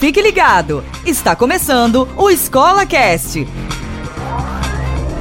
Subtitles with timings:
[0.00, 3.46] Fique ligado, está começando o Escola Cast,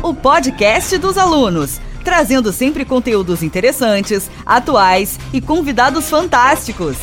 [0.02, 6.96] o podcast dos alunos, trazendo sempre conteúdos interessantes, atuais e convidados fantásticos.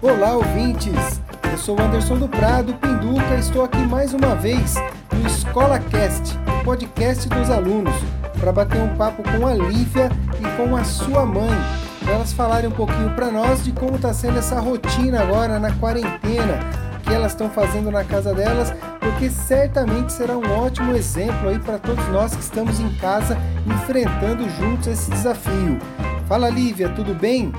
[0.00, 1.20] Olá, ouvintes!
[1.50, 4.76] Eu sou Anderson do Prado, Pinduca, e estou aqui mais uma vez
[5.12, 7.96] no Escola Cast, podcast dos alunos,
[8.38, 10.08] para bater um papo com a Lívia
[10.38, 14.14] e com a sua mãe, para elas falarem um pouquinho para nós de como está
[14.14, 16.58] sendo essa rotina agora na quarentena,
[17.04, 21.78] que elas estão fazendo na casa delas, porque certamente será um ótimo exemplo aí para
[21.78, 25.78] todos nós que estamos em casa enfrentando juntos esse desafio.
[26.26, 27.52] Fala Lívia, tudo bem?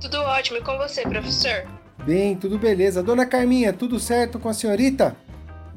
[0.00, 1.64] Tudo ótimo, e com você, professor?
[2.04, 3.04] Bem, tudo beleza.
[3.04, 5.14] Dona Carminha, tudo certo com a senhorita?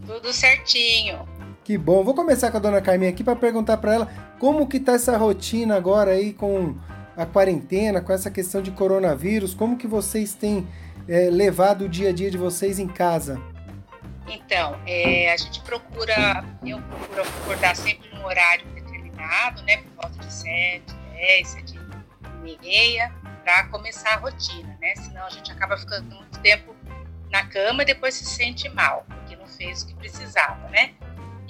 [0.03, 1.19] Tudo certinho.
[1.63, 2.03] Que bom.
[2.03, 5.15] Vou começar com a dona Carminha aqui para perguntar para ela como que tá essa
[5.15, 6.73] rotina agora aí com
[7.19, 10.65] a quarentena, com essa questão de coronavírus, como que vocês têm
[11.05, 13.41] é, levado o dia a dia de vocês em casa?
[14.25, 20.25] Então, é, a gente procura, eu procuro acordar sempre num horário determinado, né, por volta
[20.25, 20.81] de 7,
[21.13, 21.77] 10, 7
[22.45, 24.95] e meia, para começar a rotina, né?
[24.95, 26.73] Senão a gente acaba ficando muito tempo
[27.29, 30.93] na cama e depois se sente mal, porque não fez o que precisava, né?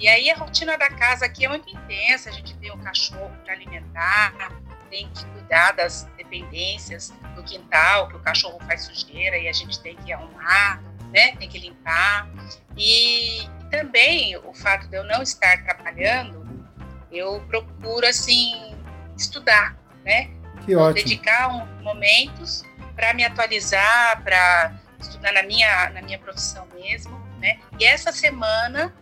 [0.00, 3.30] E aí a rotina da casa aqui é muito intensa, a gente tem um cachorro
[3.44, 4.32] para alimentar,
[4.90, 9.80] tem que cuidar das dependências do quintal, que o cachorro faz sujeira e a gente
[9.80, 10.82] tem que arrumar,
[11.12, 11.36] né?
[11.36, 12.28] Tem que limpar.
[12.76, 16.68] E, também o fato de eu não estar trabalhando,
[17.10, 18.74] eu procuro assim
[19.16, 20.30] estudar, né?
[20.64, 20.94] Que ótimo.
[20.94, 27.58] dedicar um, momentos para me atualizar, para estudar na minha, na minha profissão mesmo, né?
[27.78, 28.92] E essa semana,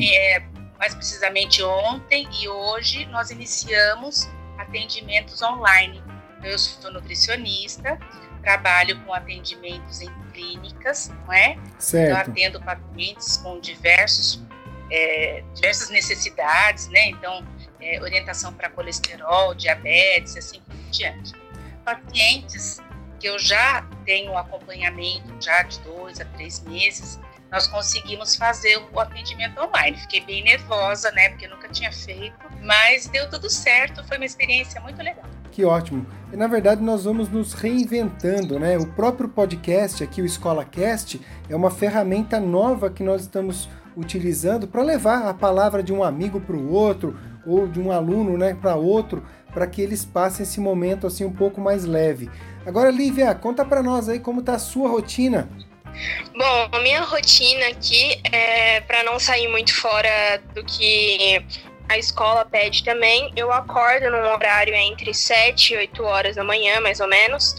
[0.00, 0.42] é,
[0.78, 4.28] mais precisamente ontem e hoje, nós iniciamos
[4.74, 6.02] atendimentos online.
[6.42, 7.98] Eu sou nutricionista,
[8.42, 11.56] trabalho com atendimentos em clínicas, não é?
[11.78, 12.30] Certo.
[12.30, 14.42] Então, atendo pacientes com diversos,
[14.90, 17.06] é, diversas necessidades, né?
[17.06, 17.46] Então,
[17.80, 21.32] é, orientação para colesterol, diabetes, assim por diante.
[21.84, 22.80] Pacientes
[23.20, 27.18] que eu já tenho acompanhamento já de dois a três meses,
[27.54, 29.96] nós conseguimos fazer o atendimento online.
[29.96, 34.80] Fiquei bem nervosa, né, porque nunca tinha feito, mas deu tudo certo, foi uma experiência
[34.80, 35.24] muito legal.
[35.52, 36.04] Que ótimo.
[36.32, 38.76] E na verdade nós vamos nos reinventando, né?
[38.76, 44.66] O próprio podcast aqui, o Escola Cast, é uma ferramenta nova que nós estamos utilizando
[44.66, 47.16] para levar a palavra de um amigo para o outro
[47.46, 51.32] ou de um aluno, né, para outro, para que eles passem esse momento assim um
[51.32, 52.28] pouco mais leve.
[52.66, 55.48] Agora, Lívia, conta para nós aí como tá a sua rotina.
[56.36, 61.44] Bom, a minha rotina aqui é para não sair muito fora do que
[61.88, 63.32] a escola pede também.
[63.36, 67.56] Eu acordo num horário entre 7 e 8 horas da manhã, mais ou menos.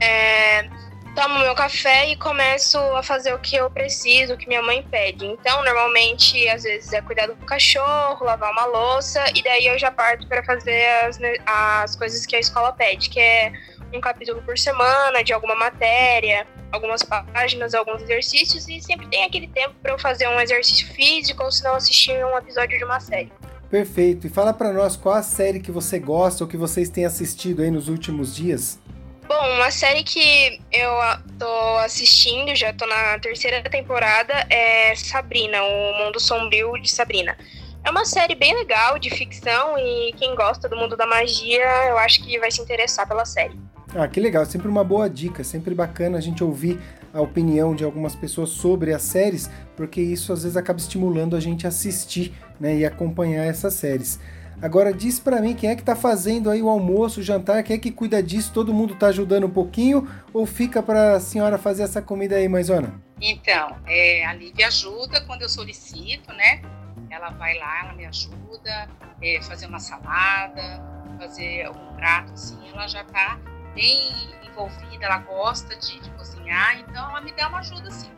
[0.00, 0.68] É,
[1.14, 4.82] tomo meu café e começo a fazer o que eu preciso, o que minha mãe
[4.90, 5.24] pede.
[5.26, 9.90] Então, normalmente, às vezes é cuidar do cachorro, lavar uma louça, e daí eu já
[9.90, 13.52] parto para fazer as, as coisas que a escola pede, que é
[13.92, 19.48] um capítulo por semana de alguma matéria, algumas páginas, alguns exercícios, e sempre tem aquele
[19.48, 23.00] tempo para eu fazer um exercício físico ou se não assistir um episódio de uma
[23.00, 23.32] série.
[23.70, 24.26] Perfeito.
[24.26, 27.62] E fala para nós qual a série que você gosta ou que vocês têm assistido
[27.62, 28.78] aí nos últimos dias.
[29.26, 30.92] Bom, uma série que eu
[31.38, 37.36] tô assistindo, já tô na terceira temporada, é Sabrina, o Mundo Sombrio de Sabrina.
[37.82, 41.98] É uma série bem legal de ficção e quem gosta do mundo da magia, eu
[41.98, 43.58] acho que vai se interessar pela série.
[43.96, 46.80] Ah, que legal, sempre uma boa dica, sempre bacana a gente ouvir
[47.12, 51.40] a opinião de algumas pessoas sobre as séries, porque isso às vezes acaba estimulando a
[51.40, 54.18] gente a assistir né, e acompanhar essas séries.
[54.60, 57.76] Agora diz para mim quem é que tá fazendo aí o almoço, o jantar, quem
[57.76, 58.52] é que cuida disso?
[58.52, 62.48] Todo mundo tá ajudando um pouquinho ou fica para a senhora fazer essa comida aí,
[62.48, 63.00] mãezona?
[63.20, 66.62] Então, é, a Lívia ajuda quando eu solicito, né?
[67.10, 68.88] Ela vai lá, ela me ajuda,
[69.22, 70.82] é, fazer uma salada,
[71.16, 73.38] fazer um prato assim, ela já tá
[73.74, 78.10] bem envolvida, ela gosta de, de cozinhar, então ela me dá uma ajuda sim.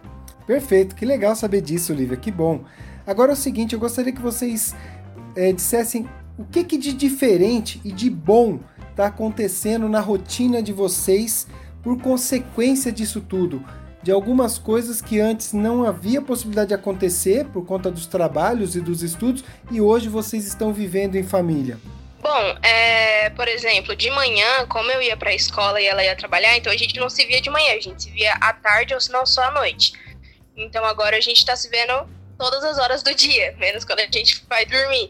[0.46, 2.64] Perfeito, que legal saber disso, Lívia, que bom.
[3.06, 4.74] Agora é o seguinte, eu gostaria que vocês
[5.34, 6.08] é, dissessem
[6.38, 8.60] o que, que de diferente e de bom
[8.90, 11.46] está acontecendo na rotina de vocês
[11.82, 13.64] por consequência disso tudo?
[14.02, 18.80] De algumas coisas que antes não havia possibilidade de acontecer por conta dos trabalhos e
[18.80, 21.78] dos estudos e hoje vocês estão vivendo em família.
[22.26, 26.16] Bom, é, por exemplo, de manhã, como eu ia para a escola e ela ia
[26.16, 28.92] trabalhar, então a gente não se via de manhã, a gente se via à tarde
[28.92, 29.92] ou se não só à noite.
[30.56, 31.92] Então agora a gente está se vendo
[32.36, 35.08] todas as horas do dia, menos quando a gente vai dormir.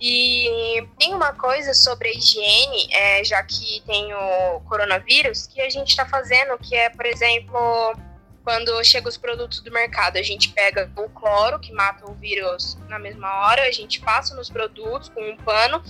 [0.00, 5.68] E tem uma coisa sobre a higiene, é, já que tem o coronavírus, que a
[5.68, 7.96] gente está fazendo, que é, por exemplo,
[8.44, 12.78] quando chegam os produtos do mercado, a gente pega o cloro, que mata o vírus
[12.88, 15.82] na mesma hora, a gente passa nos produtos com um pano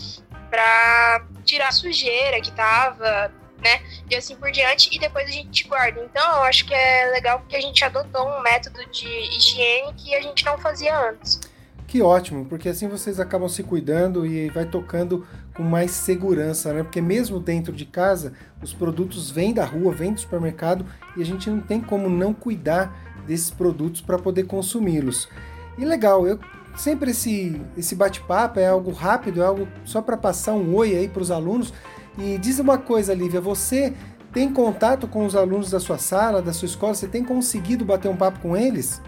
[0.55, 3.81] para tirar a sujeira que tava, né?
[4.09, 6.01] E assim por diante, e depois a gente guarda.
[6.01, 10.15] Então, eu acho que é legal porque a gente adotou um método de higiene que
[10.15, 11.41] a gente não fazia antes.
[11.89, 16.83] Que ótimo, porque assim vocês acabam se cuidando e vai tocando com mais segurança, né?
[16.85, 20.87] Porque mesmo dentro de casa, os produtos vêm da rua, vêm do supermercado
[21.17, 22.97] e a gente não tem como não cuidar
[23.27, 25.29] desses produtos para poder consumi-los.
[25.77, 26.39] E legal, eu
[26.77, 31.09] sempre esse esse bate-papo é algo rápido, é algo só para passar um oi aí
[31.09, 31.73] para os alunos.
[32.19, 33.93] E diz uma coisa, Lívia, você
[34.33, 36.95] tem contato com os alunos da sua sala, da sua escola?
[36.95, 39.01] Você tem conseguido bater um papo com eles?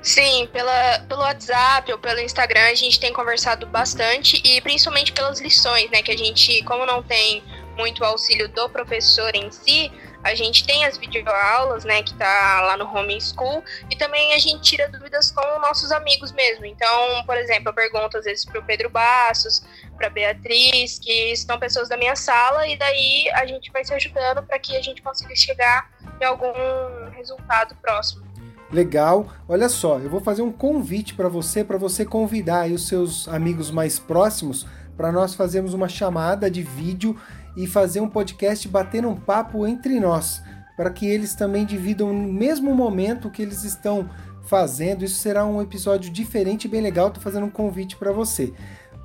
[0.00, 5.40] Sim, pela, pelo WhatsApp ou pelo Instagram a gente tem conversado bastante e principalmente pelas
[5.40, 6.02] lições, né?
[6.02, 7.42] Que a gente, como não tem
[7.76, 9.90] muito auxílio do professor em si,
[10.22, 14.38] a gente tem as videoaulas, né, que tá lá no Home School, e também a
[14.38, 16.64] gente tira dúvidas com nossos amigos mesmo.
[16.64, 19.62] Então, por exemplo, eu pergunto às vezes pro Pedro Bastos,
[19.96, 24.42] pra Beatriz, que são pessoas da minha sala, e daí a gente vai se ajudando
[24.42, 25.90] para que a gente consiga chegar
[26.20, 26.52] em algum
[27.16, 28.32] resultado próximo.
[28.70, 29.30] Legal.
[29.46, 33.70] Olha só, eu vou fazer um convite para você, para você convidar os seus amigos
[33.70, 34.66] mais próximos
[34.96, 37.20] para nós fazermos uma chamada de vídeo
[37.56, 40.42] e fazer um podcast batendo um papo entre nós,
[40.76, 44.08] para que eles também dividam no mesmo momento que eles estão
[44.42, 45.04] fazendo.
[45.04, 47.08] Isso será um episódio diferente e bem legal.
[47.08, 48.52] Estou fazendo um convite para você.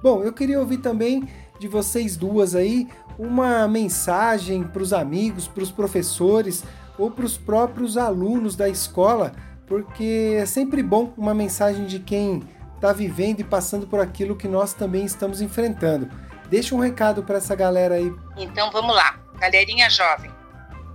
[0.01, 1.27] Bom, eu queria ouvir também
[1.59, 6.63] de vocês duas aí uma mensagem para os amigos, para os professores
[6.97, 9.33] ou para os próprios alunos da escola
[9.67, 12.41] porque é sempre bom uma mensagem de quem
[12.75, 16.09] está vivendo e passando por aquilo que nós também estamos enfrentando.
[16.49, 18.13] Deixa um recado para essa galera aí.
[18.37, 20.31] Então vamos lá, galerinha jovem.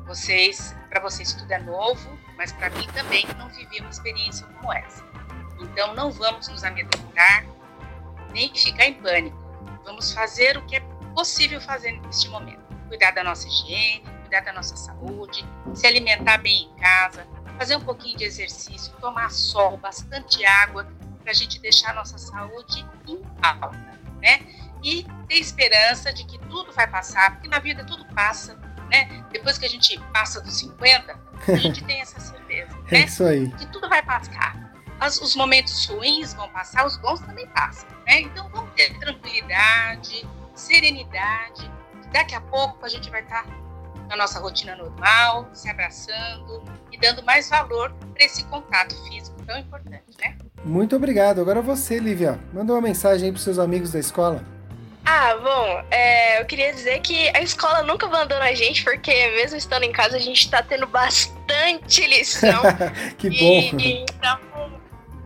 [0.07, 4.73] Vocês, para vocês tudo é novo, mas para mim também não vivi uma experiência como
[4.73, 5.05] essa.
[5.61, 7.45] Então não vamos nos amedrontar,
[8.33, 9.37] nem ficar em pânico.
[9.85, 10.81] Vamos fazer o que é
[11.15, 12.63] possível fazer neste momento.
[12.89, 15.45] Cuidar da nossa higiene, cuidar da nossa saúde,
[15.75, 17.27] se alimentar bem em casa,
[17.59, 20.91] fazer um pouquinho de exercício, tomar sol, bastante água,
[21.23, 23.71] para a gente deixar a nossa saúde em alta,
[24.21, 24.41] né?
[24.83, 28.59] E ter esperança de que tudo vai passar, porque na vida tudo passa,
[28.91, 29.25] né?
[29.31, 31.19] Depois que a gente passa dos 50,
[31.49, 33.05] a gente tem essa certeza, é né?
[33.05, 33.51] isso aí.
[33.53, 34.73] Que tudo vai passar.
[34.99, 38.21] As, os momentos ruins vão passar, os bons também passam, né?
[38.21, 41.71] Então vamos ter tranquilidade, serenidade.
[42.13, 43.47] Daqui a pouco a gente vai estar
[44.09, 46.63] na nossa rotina normal, se abraçando,
[47.03, 50.37] dando mais valor para esse contato físico tão importante, né?
[50.65, 51.41] Muito obrigado.
[51.41, 54.45] Agora você, Lívia, manda uma mensagem aí para seus amigos da escola.
[55.15, 59.59] Ah, bom, é, eu queria dizer que a escola nunca abandona a gente, porque mesmo
[59.59, 62.63] estando em casa, a gente está tendo bastante lição.
[63.19, 63.79] que bom.
[63.79, 64.39] E, então,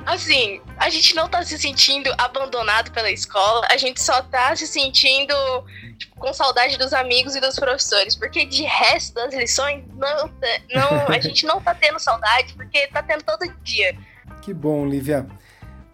[0.05, 4.67] assim, a gente não está se sentindo abandonado pela escola, a gente só está se
[4.67, 5.33] sentindo
[5.97, 10.29] tipo, com saudade dos amigos e dos professores, porque de resto das lições, não,
[10.75, 13.97] não, a gente não tá tendo saudade, porque tá tendo todo dia.
[14.43, 15.29] Que bom, Lívia.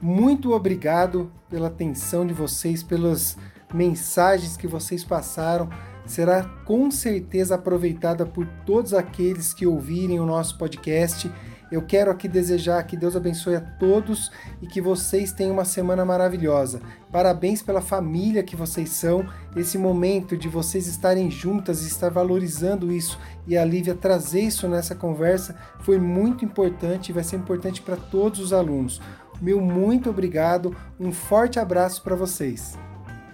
[0.01, 3.37] Muito obrigado pela atenção de vocês, pelas
[3.73, 5.69] mensagens que vocês passaram.
[6.05, 11.31] Será com certeza aproveitada por todos aqueles que ouvirem o nosso podcast
[11.73, 14.31] eu quero aqui desejar que Deus abençoe a todos
[14.61, 16.83] e que vocês tenham uma semana maravilhosa.
[17.11, 23.19] Parabéns pela família que vocês são, esse momento de vocês estarem juntas estar valorizando isso
[23.47, 27.97] e a Lívia trazer isso nessa conversa foi muito importante e vai ser importante para
[27.97, 29.01] todos os alunos.
[29.41, 32.77] Meu muito obrigado, um forte abraço para vocês.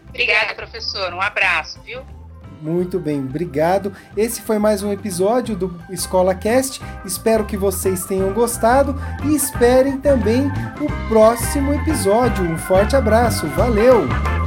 [0.09, 1.13] Obrigada, professor.
[1.13, 2.03] Um abraço, viu?
[2.61, 3.93] Muito bem, obrigado.
[4.17, 6.81] Esse foi mais um episódio do Escola Cast.
[7.05, 10.49] Espero que vocês tenham gostado e esperem também
[10.81, 12.45] o próximo episódio.
[12.45, 14.38] Um forte abraço, valeu!